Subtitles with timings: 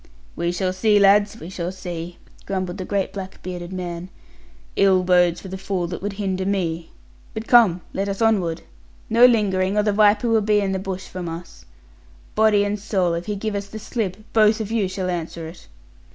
[0.35, 2.17] 'We shall see, lads, we shall see,'
[2.47, 4.09] grumbled the great black bearded man.
[4.75, 6.89] 'Ill bodes for the fool that would hinder me.
[7.35, 8.63] But come, let us onward.
[9.11, 11.65] No lingering, or the viper will be in the bush from us.
[12.33, 15.67] Body and soul, if he give us the slip, both of you shall answer it.'